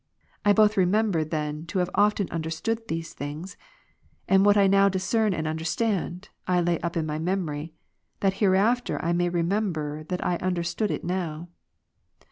[0.43, 3.55] I both remember then to have often understood these things;
[4.27, 7.75] and what I now discern and un derstand, I lay up in my memory,
[8.21, 11.49] that hereafter I may re member that I understood it now.